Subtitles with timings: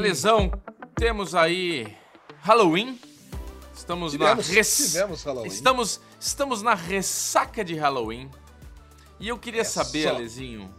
[0.00, 0.50] Lesão,
[0.94, 1.94] temos aí
[2.40, 2.98] Halloween.
[3.74, 4.76] Estamos Tivemos, na res...
[4.76, 5.48] tivemos Halloween.
[5.48, 8.30] Estamos, estamos na ressaca de Halloween.
[9.18, 10.14] E eu queria É saber, só.
[10.14, 10.74] Alezinho,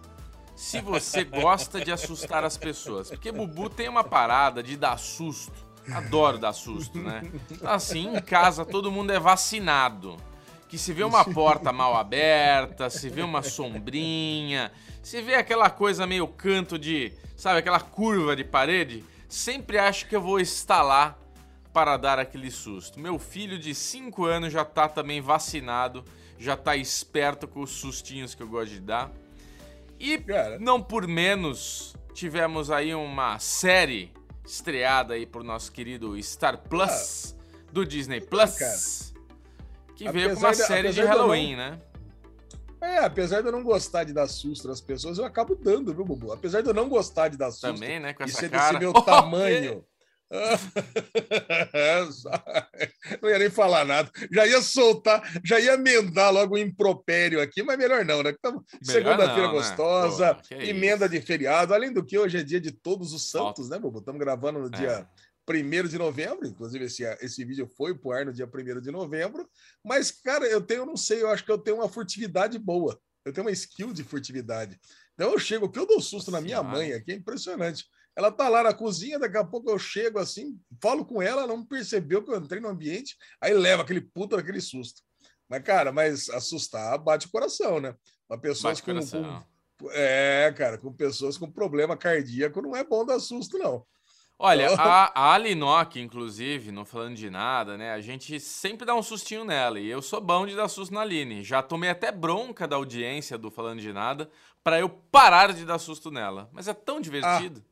[0.55, 3.09] se você gosta de assustar as pessoas.
[3.09, 5.53] Porque Bubu tem uma parada de dar susto.
[5.91, 7.23] Adoro dar susto, né?
[7.63, 10.17] Assim, em casa todo mundo é vacinado.
[10.67, 14.71] Que se vê uma porta mal aberta, se vê uma sombrinha,
[15.03, 19.03] se vê aquela coisa meio canto de, sabe, aquela curva de parede,
[19.33, 21.17] sempre acho que eu vou estar lá
[21.73, 22.99] para dar aquele susto.
[22.99, 26.03] Meu filho de 5 anos já tá também vacinado,
[26.37, 29.11] já tá esperto com os sustinhos que eu gosto de dar.
[29.97, 30.59] E Cara.
[30.59, 34.11] não por menos, tivemos aí uma série
[34.45, 37.35] estreada aí pro nosso querido Star Plus
[37.71, 38.77] do Disney Plus, cara.
[39.95, 41.79] que veio com uma série de Halloween, né?
[42.81, 46.03] É, apesar de eu não gostar de dar susto nas pessoas, eu acabo dando, viu,
[46.03, 46.31] Bubu?
[46.33, 48.79] Apesar de eu não gostar de dar susto Também, né, com e essa ser cara.
[48.79, 49.85] meu Oh, tamanho.
[53.21, 54.09] não ia nem falar nada.
[54.31, 58.33] Já ia soltar, já ia emendar logo o impropério aqui, mas melhor não, né?
[58.41, 59.53] Tamo- Segunda-feira né?
[59.53, 61.13] gostosa, Pô, que emenda isso.
[61.15, 61.73] de feriado.
[61.73, 63.99] Além do que, hoje é dia de Todos os Santos, né, Bubu?
[63.99, 65.30] Estamos gravando no dia É.
[65.53, 69.49] 1 de novembro, inclusive esse, esse vídeo foi pro ar no dia 1 de novembro.
[69.83, 72.99] Mas, cara, eu tenho, não sei, eu acho que eu tenho uma furtividade boa.
[73.23, 74.79] Eu tenho uma skill de furtividade.
[75.13, 77.85] Então eu chego, que eu dou susto na minha mãe aqui é impressionante.
[78.15, 81.47] Ela tá lá na cozinha, daqui a pouco eu chego assim, falo com ela, ela
[81.53, 85.01] não percebeu que eu entrei no ambiente, aí leva aquele puta daquele susto.
[85.47, 87.95] Mas, cara, mas assustar bate o coração, né?
[88.29, 89.45] Uma pessoa Bate com, coração.
[89.79, 93.85] com- É, cara, com pessoas com problema cardíaco não é bom dar susto, não.
[94.43, 97.93] Olha, a, a Alinoc, inclusive, não falando de nada, né?
[97.93, 99.79] A gente sempre dá um sustinho nela.
[99.79, 101.43] E eu sou bom de dar susto na Aline.
[101.43, 104.31] Já tomei até bronca da audiência do Falando de Nada
[104.63, 106.49] pra eu parar de dar susto nela.
[106.51, 107.63] Mas é tão divertido.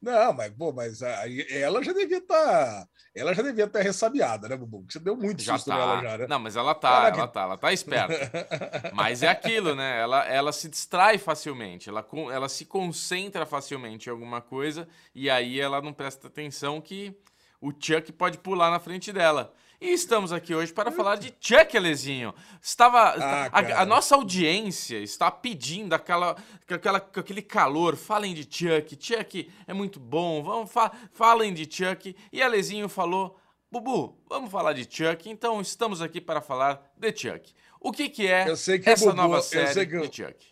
[0.00, 2.88] Não, mas, pô, mas aí ela já devia estar.
[3.14, 4.86] ela já devia estar ressabiada, né, Bubu?
[4.88, 5.76] Você deu muito já susto tá.
[5.76, 6.26] nela já, né?
[6.26, 7.18] Não, mas ela tá, Caraca.
[7.18, 8.30] ela tá, ela tá esperta.
[8.94, 10.00] Mas é aquilo, né?
[10.00, 15.60] Ela, ela se distrai facilmente, ela, ela se concentra facilmente em alguma coisa e aí
[15.60, 17.14] ela não presta atenção que
[17.60, 19.52] o Chuck pode pular na frente dela.
[19.80, 22.34] E estamos aqui hoje para falar de Chuck, Alezinho.
[22.60, 23.14] Estava.
[23.18, 26.36] Ah, a- a, nossa audiência está pedindo aquela,
[26.68, 27.96] aquela, aquele calor.
[27.96, 28.94] Falem de Chuck.
[29.00, 30.42] Chuck é muito bom.
[30.42, 32.14] Vamos fa falem de Chuck.
[32.30, 33.40] E Alezinho falou:
[33.72, 35.30] Bubu, vamos falar de Chuck.
[35.30, 37.54] Então estamos aqui para falar de Chuck.
[37.80, 40.46] O que, que é Eu que essa Bubu- nova eu série sei que de Chuck?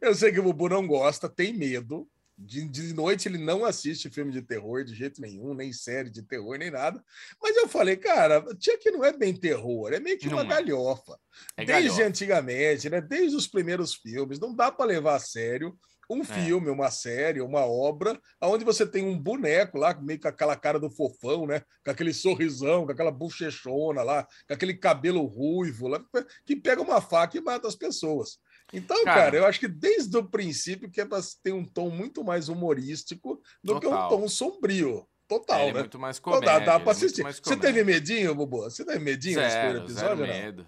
[0.00, 2.06] Eu sei que o Bubu não gosta, tem medo.
[2.42, 6.22] De, de noite ele não assiste filme de terror de jeito nenhum, nem série de
[6.22, 7.02] terror, nem nada.
[7.40, 10.54] Mas eu falei, cara, Chuck não é bem terror, é meio que uma Não é.
[10.54, 11.18] galhofa.
[11.56, 12.08] É Desde galhofa.
[12.08, 13.00] antigamente, né?
[13.00, 15.78] Desde os primeiros filmes, não dá para levar a sério
[16.10, 20.56] um filme, uma série, uma obra, onde você tem um boneco lá, meio com aquela
[20.56, 21.62] cara do fofão, né?
[21.84, 26.04] Com aquele sorrisão, com aquela bochechona lá, com aquele cabelo ruivo lá,
[26.44, 28.38] que pega uma faca e mata as pessoas.
[28.72, 29.22] Então, Cara.
[29.22, 32.48] cara, eu acho que desde o princípio que é para ter um tom muito mais
[32.48, 34.08] humorístico do que um Total.
[34.08, 35.06] tom sombrio.
[35.26, 35.80] Total, ele é né?
[35.80, 36.46] muito mais comédia.
[36.46, 37.22] dá, dá é pra assistir.
[37.22, 38.62] Você teve medinho, Bubu?
[38.62, 39.94] Você teve medinho Zero, episódio?
[39.94, 40.26] zero não?
[40.26, 40.66] medo.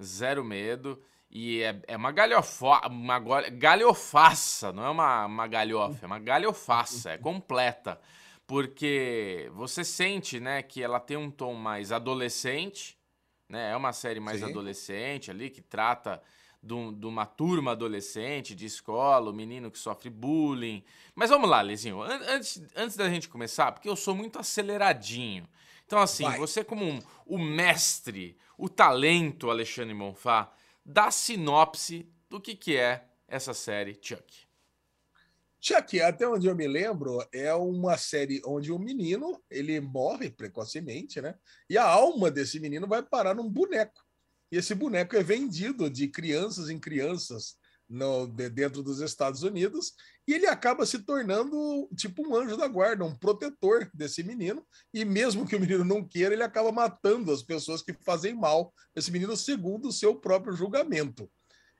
[0.00, 1.02] Zero medo.
[1.28, 7.10] E é, é uma galhofa, uma galhofaça, não é uma, uma galhofa, é uma galhofaça,
[7.10, 7.98] é completa.
[8.46, 12.96] Porque você sente, né, que ela tem um tom mais adolescente,
[13.48, 13.72] né?
[13.72, 14.46] É uma série mais Sim.
[14.46, 16.22] adolescente ali, que trata
[16.64, 20.82] de, um- de uma turma adolescente de escola, o menino que sofre bullying.
[21.14, 25.46] Mas vamos lá, Lezinho, an- antes, antes da gente começar, porque eu sou muito aceleradinho.
[25.86, 26.38] Então, assim, Vai.
[26.38, 30.52] você como um- o mestre, o talento Alexandre Monfá,
[30.84, 34.44] dá sinopse do que, que é essa série Chuck.
[35.60, 41.22] Chuck, até onde eu me lembro, é uma série onde o menino ele morre precocemente,
[41.22, 41.34] né?
[41.70, 44.04] E a alma desse menino vai parar num boneco.
[44.54, 47.56] E esse boneco é vendido de crianças em crianças
[47.88, 49.94] no, de- dentro dos Estados Unidos.
[50.28, 54.64] E ele acaba se tornando tipo um anjo da guarda, um protetor desse menino.
[54.92, 58.72] E mesmo que o menino não queira, ele acaba matando as pessoas que fazem mal
[58.94, 61.28] esse menino segundo o seu próprio julgamento.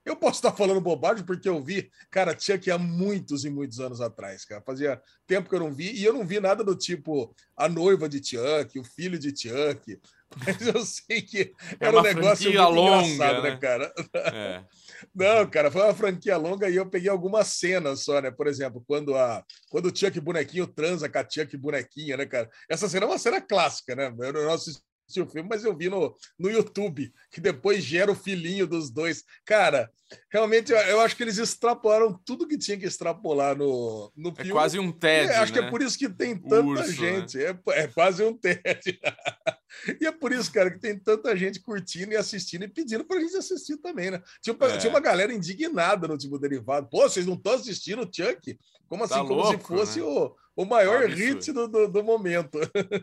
[0.04, 4.00] Eu posso estar falando bobagem porque eu vi, cara, Chuck há muitos e muitos anos
[4.00, 4.60] atrás, cara.
[4.60, 8.08] Fazia tempo que eu não vi e eu não vi nada do tipo a noiva
[8.08, 9.98] de Chuck, o filho de Chuck.
[10.44, 13.50] Mas eu sei que É era um negócio muito longa, engraçado, né?
[13.50, 13.94] né, cara?
[14.14, 14.64] É.
[15.14, 18.30] Não, cara, foi uma franquia longa e eu peguei algumas cenas só, né?
[18.30, 22.50] Por exemplo, quando a quando o Chuck bonequinho transa com a Chuck bonequinha, né, cara?
[22.68, 24.12] Essa cena é uma cena clássica, né?
[24.18, 24.82] Eu não assisti
[25.20, 29.24] o filme, mas eu vi no, no YouTube, que depois gera o filhinho dos dois.
[29.44, 29.90] Cara,
[30.30, 34.34] realmente eu, eu acho que eles extrapolaram tudo que tinha que extrapolar no, no é
[34.34, 34.50] filme.
[34.50, 35.30] É quase um TED.
[35.30, 35.60] É, acho né?
[35.60, 37.36] que é por isso que tem tanta urso, gente.
[37.36, 37.58] Né?
[37.68, 39.00] É, é quase um TED.
[40.00, 43.20] E é por isso, cara, que tem tanta gente curtindo e assistindo e pedindo pra
[43.20, 44.22] gente assistir também, né?
[44.40, 44.78] Tinha, é.
[44.78, 46.88] tinha uma galera indignada no tipo derivado.
[46.88, 48.58] Pô, vocês não estão assistindo o Chuck?
[48.88, 49.14] Como assim?
[49.14, 50.06] Tá como louco, se fosse né?
[50.06, 52.58] o, o maior é hit do, do, do, momento.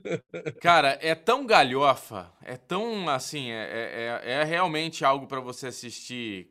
[0.61, 6.49] Cara, é tão galhofa, é tão assim, é, é, é realmente algo para você assistir.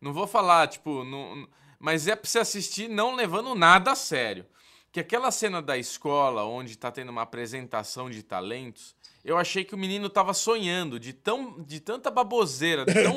[0.00, 4.46] Não vou falar, tipo, não, mas é pra você assistir não levando nada a sério.
[4.90, 9.74] Que aquela cena da escola, onde tá tendo uma apresentação de talentos, eu achei que
[9.74, 13.14] o menino tava sonhando de, tão, de tanta baboseira, de tão,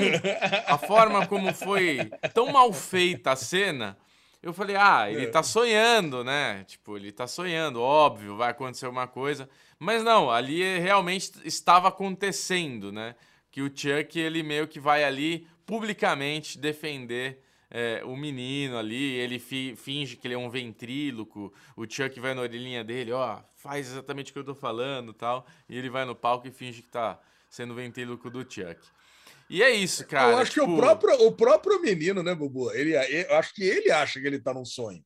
[0.68, 3.98] a forma como foi tão mal feita a cena.
[4.42, 6.63] Eu falei, ah, ele tá sonhando, né?
[6.65, 9.48] Tipo, ele tá sonhando, óbvio, vai acontecer uma coisa.
[9.77, 13.15] Mas não, ali realmente estava acontecendo, né?
[13.51, 19.39] Que o Chuck, ele meio que vai ali publicamente defender é, o menino ali, ele
[19.39, 23.88] fi, finge que ele é um ventríloco, o Chuck vai na orelhinha dele, ó, faz
[23.88, 26.89] exatamente o que eu tô falando tal, e ele vai no palco e finge que
[26.89, 27.18] tá
[27.50, 28.79] sendo o ventríloco do Chuck.
[29.50, 30.31] E é isso, cara.
[30.31, 30.65] Eu acho tipo...
[30.65, 32.71] que o tipo próprio, o próprio menino, né, Bubu?
[32.71, 35.03] Ele, eu acho que ele acha que ele tá num sonho.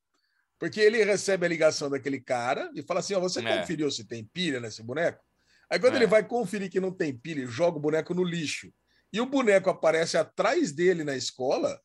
[0.59, 3.57] Porque ele recebe a ligação daquele cara e fala assim: ó, você é.
[3.57, 5.23] conferiu se tem pilha nesse boneco?
[5.69, 5.97] Aí quando é.
[5.97, 8.71] ele vai conferir que não tem pilha, ele joga o boneco no lixo.
[9.11, 11.79] E o boneco aparece atrás dele na escola,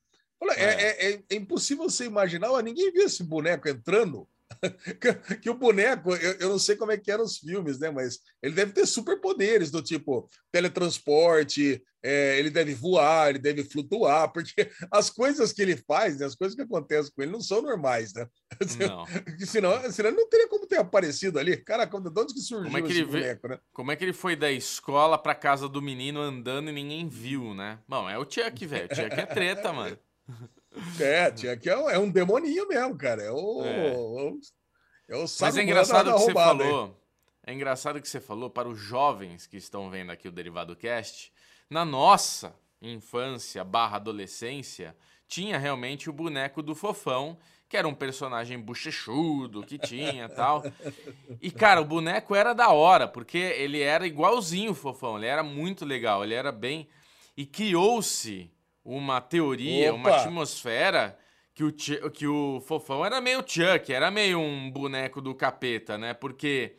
[0.49, 0.63] é.
[0.63, 1.35] É, é, é.
[1.35, 4.29] impossível você imaginar, ninguém viu esse boneco entrando.
[5.41, 7.91] que, o boneco, eu, eu, não sei como é que eram os filmes, né?
[7.91, 14.33] Mas ele deve ter superpoderes do tipo teletransporte, é, ele deve voar, ele deve flutuar,
[14.33, 14.53] porque
[14.91, 18.13] as coisas que ele faz, né, as coisas que acontecem com ele não são normais,
[18.15, 18.27] né?
[18.81, 19.07] Não.
[19.47, 21.57] senão, senão não teria como ter aparecido ali.
[21.57, 23.59] Cara, de onde que surgiu como é que esse boneco, né?
[23.73, 27.55] Como é que ele foi da escola pra casa do menino andando e ninguém viu,
[27.55, 27.79] né?
[27.89, 28.89] Bom, é o Chuck, velho.
[28.91, 29.97] O Chuck é treta, mano.
[31.01, 33.23] É, tinha que é, é um demoninho mesmo, cara.
[33.23, 33.65] É o.
[33.65, 33.97] É.
[33.97, 34.41] o,
[35.09, 36.97] é o Mas é engraçado que você falou.
[37.45, 41.33] É engraçado que você falou para os jovens que estão vendo aqui o Derivado Cast.
[41.69, 44.97] Na nossa infância barra adolescência,
[45.27, 47.39] tinha realmente o boneco do fofão,
[47.69, 50.63] que era um personagem bochechudo que tinha tal.
[51.41, 55.43] E, cara, o boneco era da hora, porque ele era igualzinho o fofão, ele era
[55.43, 56.89] muito legal, ele era bem.
[57.37, 58.51] E criou-se
[58.85, 59.99] uma teoria, Opa.
[59.99, 61.19] uma atmosfera
[61.55, 66.15] que o, que o Fofão era meio Chuck, era meio um boneco do capeta, né?
[66.15, 66.77] Porque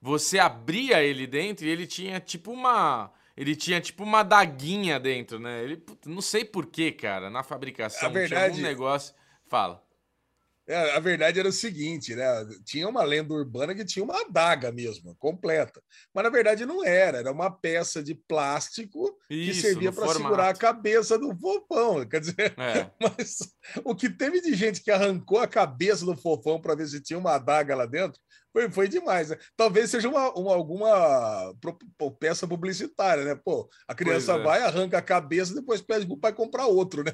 [0.00, 3.12] você abria ele dentro e ele tinha tipo uma.
[3.36, 5.62] Ele tinha tipo uma daguinha dentro, né?
[5.62, 9.14] Ele, não sei porquê, cara, na fabricação a verdade, tinha um negócio.
[9.46, 9.85] Fala.
[10.68, 12.24] É, a verdade era o seguinte, né?
[12.64, 15.80] Tinha uma lenda urbana que tinha uma adaga mesmo, completa.
[16.12, 20.48] Mas na verdade não era, era uma peça de plástico Isso, que servia para segurar
[20.48, 22.04] a cabeça do fofão.
[22.04, 22.90] Quer dizer, é.
[23.00, 23.38] mas
[23.84, 27.18] o que teve de gente que arrancou a cabeça do fofão para ver se tinha
[27.18, 28.20] uma adaga lá dentro
[28.56, 29.28] foi, foi demais.
[29.28, 29.36] Né?
[29.54, 31.54] Talvez seja uma, uma alguma
[32.18, 33.34] peça publicitária, né?
[33.34, 34.38] Pô, a criança é.
[34.38, 37.12] vai, arranca a cabeça, depois pede pro pai comprar outro, né?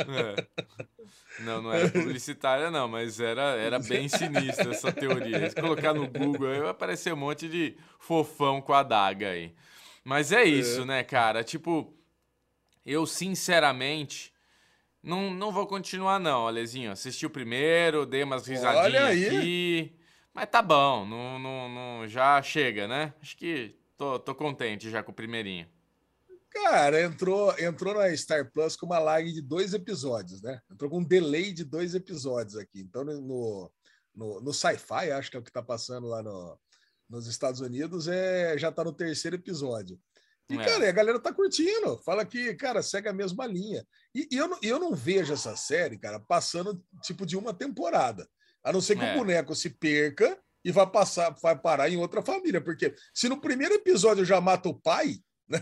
[0.00, 1.44] É.
[1.44, 5.48] Não, não era publicitária, não, mas era, era bem sinistra essa teoria.
[5.48, 9.54] Se colocar no Google aí, vai aparecer um monte de fofão com a daga aí.
[10.04, 10.84] Mas é isso, é.
[10.84, 11.44] né, cara?
[11.44, 11.96] Tipo,
[12.84, 14.34] eu sinceramente
[15.00, 16.90] não, não vou continuar, não, Alezinho.
[16.90, 19.99] Assisti o primeiro, dei umas risadinhas aqui.
[20.32, 23.14] Mas tá bom, não, não, não, já chega, né?
[23.20, 25.68] Acho que tô, tô contente já com o primeirinho.
[26.50, 30.60] Cara, entrou, entrou na Star Plus com uma lag de dois episódios, né?
[30.70, 32.80] Entrou com um delay de dois episódios aqui.
[32.80, 33.70] Então, no,
[34.14, 36.58] no, no Sci-Fi, acho que é o que tá passando lá no,
[37.08, 39.98] nos Estados Unidos, é, já tá no terceiro episódio.
[40.48, 40.64] E, é.
[40.64, 41.98] cara, a galera tá curtindo.
[41.98, 43.86] Fala que, cara, segue a mesma linha.
[44.12, 48.28] E, e eu, não, eu não vejo essa série, cara, passando tipo de uma temporada.
[48.62, 49.14] A não ser que é.
[49.14, 52.60] o boneco se perca e vai passar, vai parar em outra família.
[52.60, 55.16] Porque se no primeiro episódio já mata o pai,
[55.48, 55.60] né?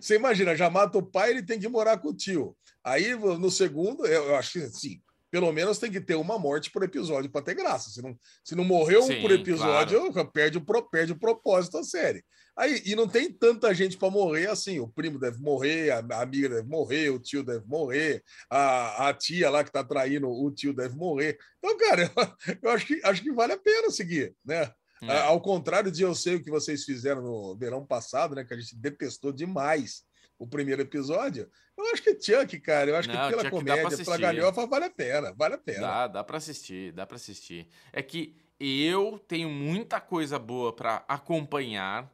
[0.00, 2.56] Você imagina, já mata o pai, ele tem que morar com o tio.
[2.82, 6.82] Aí, no segundo, eu acho que sim, pelo menos tem que ter uma morte por
[6.82, 7.90] episódio para ter graça.
[7.90, 10.30] Se não, se não morreu Sim, por episódio, claro.
[10.32, 12.24] perde, o, perde o propósito da série.
[12.56, 14.80] Aí, e não tem tanta gente para morrer assim.
[14.80, 19.48] O primo deve morrer, a amiga deve morrer, o tio deve morrer, a, a tia
[19.48, 21.38] lá que está traindo o tio deve morrer.
[21.58, 22.10] Então, cara, eu,
[22.62, 24.70] eu, acho, que, acho que vale a pena seguir, né?
[25.02, 25.18] É.
[25.20, 28.44] Ao contrário de eu sei o que vocês fizeram no verão passado, né?
[28.44, 30.02] Que a gente detestou demais
[30.40, 31.48] o primeiro episódio.
[31.76, 34.86] Eu acho que Chuck, cara, eu acho Não, que pela Chuck comédia, pela galhofa, vale
[34.86, 35.80] a pena, vale a pena.
[35.80, 37.68] Dá, dá pra assistir, dá pra assistir.
[37.92, 42.10] É que eu tenho muita coisa boa para acompanhar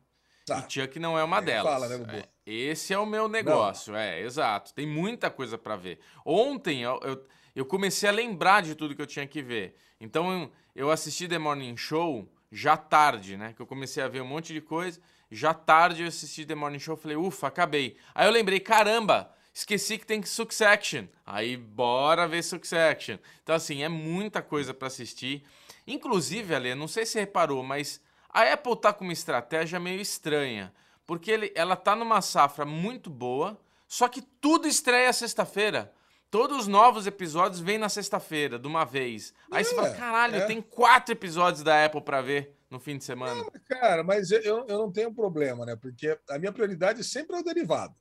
[0.46, 0.64] Tá.
[0.64, 1.72] E Chuck não é uma delas.
[1.72, 2.22] Fala, né?
[2.46, 3.98] É, esse é o meu negócio, não.
[3.98, 4.72] é, exato.
[4.72, 5.98] Tem muita coisa para ver.
[6.24, 9.74] Ontem eu, eu, eu, comecei a lembrar de tudo que eu tinha que ver.
[10.00, 13.54] Então eu assisti The Morning Show já tarde, né?
[13.54, 15.00] Que eu comecei a ver um monte de coisa.
[15.30, 17.96] Já tarde eu assisti The Morning Show, falei, ufa, acabei.
[18.14, 21.06] Aí eu lembrei, caramba, esqueci que tem Succession.
[21.24, 23.18] Aí bora ver Succession.
[23.42, 25.44] Então assim, é muita coisa para assistir.
[25.86, 30.00] Inclusive, Ale, não sei se você reparou, mas a Apple tá com uma estratégia meio
[30.00, 30.72] estranha,
[31.06, 35.92] porque ele, ela tá numa safra muito boa, só que tudo estreia sexta-feira.
[36.28, 39.32] Todos os novos episódios vêm na sexta-feira, de uma vez.
[39.50, 40.40] Aí é, você fala, caralho, é.
[40.44, 43.34] tem quatro episódios da Apple para ver no fim de semana.
[43.34, 45.76] Não, cara, mas eu, eu não tenho problema, né?
[45.76, 47.94] Porque a minha prioridade sempre é o derivado.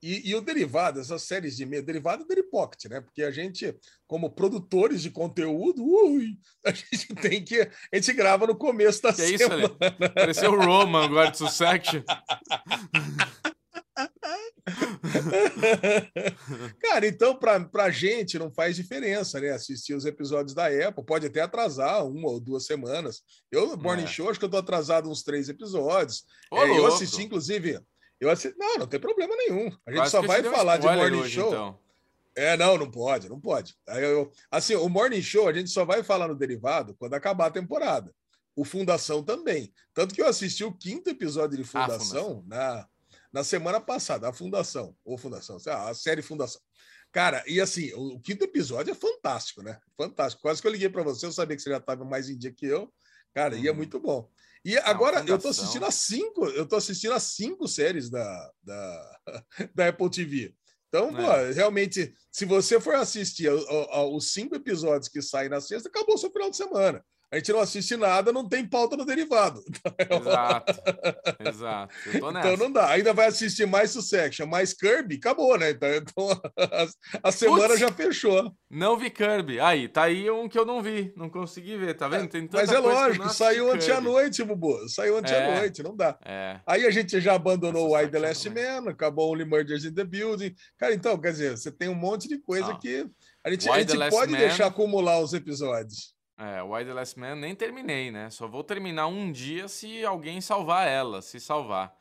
[0.00, 3.00] E, e, o derivado, essas séries de meio, derivado é Pocket, né?
[3.00, 7.60] Porque a gente, como produtores de conteúdo, ui, a gente tem que.
[7.60, 9.62] A gente grava no começo da que semana.
[9.62, 10.08] É isso, né?
[10.08, 12.02] Pareceu o Roman agora de Succession.
[16.80, 19.50] Cara, então, para a gente não faz diferença, né?
[19.50, 23.22] Assistir os episódios da Apple, pode até atrasar uma ou duas semanas.
[23.50, 24.06] Eu, no Morning é.
[24.06, 26.24] Show, acho que eu tô atrasado uns três episódios.
[26.52, 27.80] É, eu assisti, inclusive
[28.20, 28.56] eu assisti...
[28.58, 29.66] Não, não tem problema nenhum.
[29.86, 31.48] A gente Quase só vai falar de morning hoje, show.
[31.48, 31.78] Então.
[32.34, 33.74] É, não, não pode, não pode.
[33.88, 37.46] Aí eu, assim, o morning show a gente só vai falar no derivado quando acabar
[37.46, 38.14] a temporada.
[38.54, 39.72] O Fundação também.
[39.94, 42.44] Tanto que eu assisti o quinto episódio de Fundação, Fundação.
[42.46, 42.88] na,
[43.32, 46.60] na semana passada, a Fundação, ou Fundação, a série Fundação.
[47.12, 49.78] Cara, e assim, o, o quinto episódio é fantástico, né?
[49.96, 50.42] Fantástico.
[50.42, 52.52] Quase que eu liguei para você, eu sabia que você já estava mais em dia
[52.52, 52.92] que eu.
[53.34, 53.62] Cara, uhum.
[53.62, 53.76] e é uhum.
[53.76, 54.30] muito bom.
[54.64, 59.20] E agora eu tô assistindo as cinco, eu tô assistindo as cinco séries da, da,
[59.74, 60.54] da Apple TV.
[60.88, 61.12] Então, é.
[61.12, 66.18] pô, realmente, se você for assistir os cinco episódios que saem na sexta, acabou o
[66.18, 69.62] seu final de semana a gente não assiste nada, não tem pauta no derivado.
[70.08, 70.72] Exato.
[71.46, 71.94] Exato.
[72.14, 72.90] Então não dá.
[72.90, 75.70] Ainda vai assistir mais Succession, mais Kirby, acabou, né?
[75.70, 76.86] Então, a,
[77.28, 78.50] a, semana já fechou.
[78.70, 79.60] Não vi Kirby.
[79.60, 82.28] Aí, tá aí um que eu não vi, não consegui ver, tá vendo?
[82.28, 84.88] Tem Mas é lógico, saiu ontem à noite, Bubu.
[84.88, 86.18] Saiu ontem à é, noite, não dá.
[86.24, 86.60] É.
[86.66, 90.04] Aí a gente já abandonou o Why The Last Man, acabou Only Murders in the
[90.04, 90.54] Building.
[90.78, 92.78] Cara, então, quer dizer, você tem um monte de coisa ah.
[92.78, 93.06] que
[93.44, 94.38] a gente, a gente pode Man...
[94.38, 96.17] deixar acumular os episódios.
[96.38, 98.30] É, Why the Last Man nem terminei, né?
[98.30, 101.98] Só vou terminar um dia se alguém salvar ela, se salvar.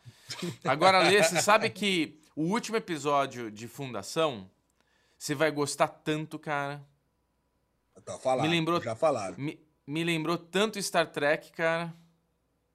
[0.63, 4.47] Agora, Lê, você sabe que o último episódio de Fundação,
[5.17, 6.85] você vai gostar tanto, cara.
[8.05, 9.35] Tá falando, me lembrou, já falaram.
[9.37, 11.91] Me, me lembrou tanto Star Trek, cara.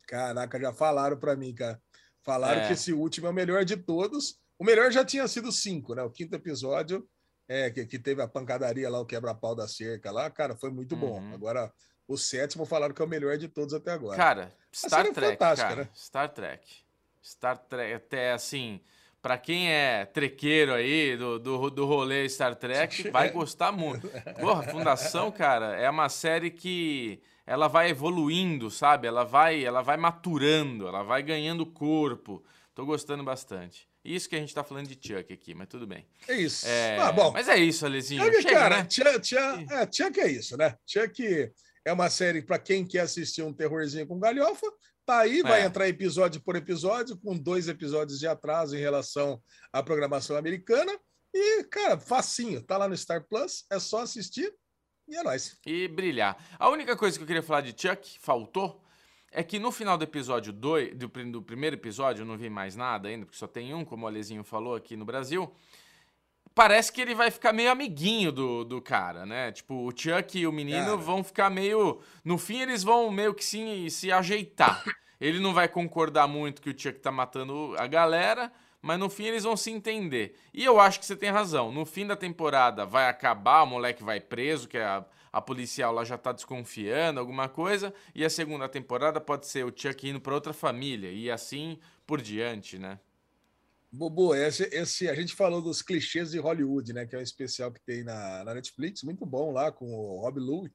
[0.09, 1.81] Caraca, já falaram pra mim, cara.
[2.23, 2.67] Falaram é.
[2.67, 4.37] que esse último é o melhor de todos.
[4.59, 6.03] O melhor já tinha sido cinco, né?
[6.03, 7.09] O quinto episódio
[7.49, 10.97] é, que, que teve a pancadaria lá, o quebra-pau da cerca lá, cara, foi muito
[10.97, 11.21] bom.
[11.21, 11.35] Uhum.
[11.35, 11.73] Agora,
[12.07, 14.17] o sétimo falaram que é o melhor de todos até agora.
[14.17, 15.89] Cara, Star Trek, cara, né?
[15.95, 16.83] Star Trek.
[17.23, 18.81] Star Trek, até assim,
[19.21, 24.09] para quem é trequeiro aí do, do, do rolê Star Trek, vai gostar muito.
[24.41, 29.07] Porra, Fundação, cara, é uma série que ela vai evoluindo, sabe?
[29.07, 32.43] Ela vai, ela vai maturando, ela vai ganhando corpo.
[32.75, 33.89] Tô gostando bastante.
[34.05, 36.07] Isso que a gente tá falando de Chuck aqui, mas tudo bem.
[36.27, 36.67] É isso.
[36.67, 36.99] É...
[36.99, 37.31] Ah, bom.
[37.31, 38.25] Mas é isso, Alezinho.
[38.25, 38.89] Chuck, Chega, cara, né?
[38.91, 40.75] Chuck, Chuck, é, Chuck é isso, né?
[40.87, 41.53] Chuck
[41.85, 44.67] é uma série para quem quer assistir um terrorzinho com galhofa.
[45.05, 45.65] Tá aí, vai é.
[45.65, 49.41] entrar episódio por episódio, com dois episódios de atraso em relação
[49.73, 50.93] à programação americana.
[51.35, 52.63] E, cara, facinho.
[52.63, 54.53] Tá lá no Star Plus, é só assistir
[55.09, 55.59] e é nóis.
[55.67, 56.37] E brilhar.
[56.59, 58.83] A única coisa que eu queria falar de Chuck, faltou,
[59.33, 62.77] é que no final do episódio 2, do, do, primeiro episódio, eu não vi mais
[62.77, 65.51] nada ainda, porque só tem um, como o Alezinho falou aqui no Brasil.
[66.55, 69.51] Parece que ele vai ficar meio amiguinho do, do cara, né?
[69.51, 70.97] Tipo, o Chuck e o menino cara.
[70.99, 72.01] vão ficar meio.
[72.23, 74.85] No fim, eles vão meio que se, se ajeitar.
[75.19, 79.27] Ele não vai concordar muito que o Chuck tá matando a galera, mas no fim
[79.27, 80.37] eles vão se entender.
[80.53, 81.71] E eu acho que você tem razão.
[81.71, 85.93] No fim da temporada vai acabar, o moleque vai preso, que é a a policial
[85.93, 90.21] lá já tá desconfiando, alguma coisa, e a segunda temporada pode ser o Chuck indo
[90.21, 93.01] para outra família, e assim por diante, né?
[93.91, 97.05] Bobo, esse, esse, a gente falou dos clichês de Hollywood, né?
[97.05, 100.41] Que é um especial que tem na, na Netflix, muito bom lá com o Rob
[100.41, 100.73] Louie.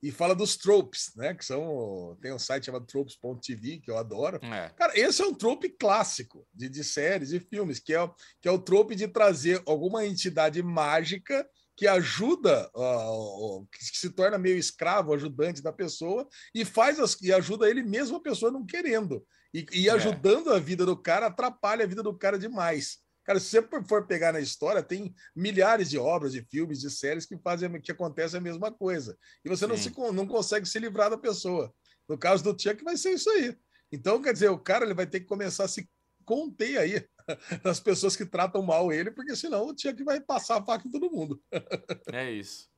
[0.00, 1.34] E fala dos tropes, né?
[1.34, 2.16] Que são.
[2.22, 4.38] Tem um site chamado tropes.tv, que eu adoro.
[4.42, 4.70] É.
[4.70, 8.52] Cara, esse é um trope clássico de, de séries e filmes, que é, que é
[8.52, 11.46] o trope de trazer alguma entidade mágica
[11.80, 17.32] que ajuda, uh, que se torna meio escravo, ajudante da pessoa, e faz as, e
[17.32, 19.26] ajuda ele mesmo a pessoa não querendo.
[19.54, 19.92] E, e é.
[19.92, 22.98] ajudando a vida do cara, atrapalha a vida do cara demais.
[23.24, 27.24] Cara, se você for pegar na história, tem milhares de obras, de filmes, de séries
[27.24, 29.16] que fazem que acontece a mesma coisa.
[29.42, 31.72] E você não, se, não consegue se livrar da pessoa.
[32.06, 33.56] No caso do Chuck, vai ser isso aí.
[33.90, 35.88] Então, quer dizer, o cara ele vai ter que começar a se
[36.30, 37.04] conter aí
[37.64, 40.90] das pessoas que tratam mal ele, porque senão o Chuck vai passar a faca em
[40.90, 41.42] todo mundo.
[42.12, 42.68] É isso.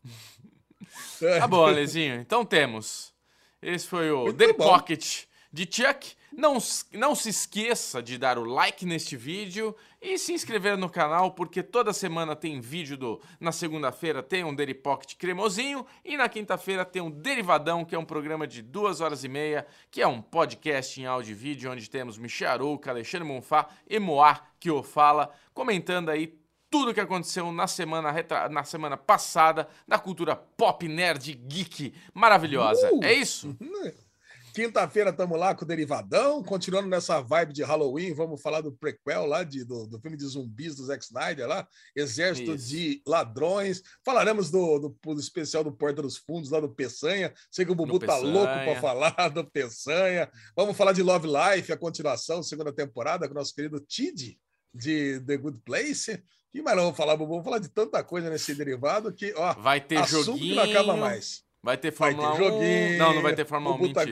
[1.39, 2.17] Tá bom, Alezinho.
[2.17, 3.15] Então temos.
[3.63, 4.65] Esse foi o Muito The bom.
[4.65, 6.15] Pocket de Chuck.
[6.35, 6.57] Não,
[6.93, 11.63] não se esqueça de dar o like neste vídeo e se inscrever no canal, porque
[11.63, 13.21] toda semana tem vídeo do.
[13.39, 17.99] Na segunda-feira tem um Daily Pocket cremosinho e na quinta-feira tem um Derivadão, que é
[17.99, 21.71] um programa de duas horas e meia, que é um podcast em áudio e vídeo,
[21.71, 26.39] onde temos Michel Arouca, Alexandre Monfá e Moá, que o fala, comentando aí
[26.71, 28.11] tudo que aconteceu na semana,
[28.51, 32.91] na semana passada na cultura pop, nerd, geek maravilhosa.
[32.95, 33.05] Uh!
[33.05, 33.55] É isso?
[34.53, 38.13] Quinta-feira estamos lá com o Derivadão, continuando nessa vibe de Halloween.
[38.13, 41.67] Vamos falar do prequel lá, de, do, do filme de zumbis do Zack Snyder lá,
[41.97, 42.69] Exército Isso.
[42.69, 43.83] de Ladrões.
[44.05, 47.33] Falaremos do, do, do, especial do Porta dos Fundos lá do Peçanha.
[47.51, 50.31] Sei que o Bubu tá louco para falar do Peçanha.
[50.55, 54.39] Vamos falar de Love Life, a continuação, segunda temporada, com o nosso querido Tid
[54.75, 56.23] de The Good Place.
[56.53, 57.31] E mais não vamos falar, Bubu?
[57.31, 60.95] Vamos falar de tanta coisa nesse derivado que, ó, vai ter joguinho, que não acaba
[60.95, 61.43] mais.
[61.63, 62.47] Vai ter Fórmula vai ter 1.
[62.51, 64.03] Joguinho, não, não vai ter Fórmula 1, tá...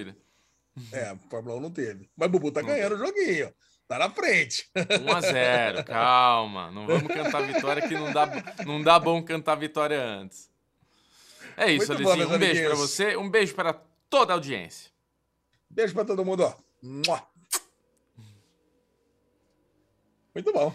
[0.93, 2.09] É, Fórmula 1 não teve.
[2.17, 3.53] Mas o Bubu tá não ganhando o joguinho.
[3.89, 4.71] Tá na frente.
[4.77, 6.71] 1x0, calma.
[6.71, 8.29] Não vamos cantar vitória que não dá,
[8.65, 10.49] não dá bom cantar vitória antes.
[11.57, 12.29] É isso, Muito Alizinho.
[12.29, 13.73] Bom, um beijo para você, um beijo para
[14.09, 14.91] toda a audiência.
[15.69, 16.57] Beijo para todo mundo, ó.
[20.35, 20.75] Muito bom.